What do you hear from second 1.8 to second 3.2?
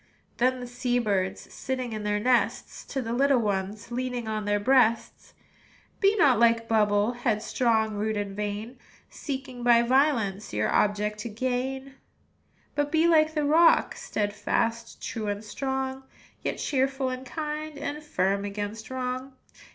in their nests, To the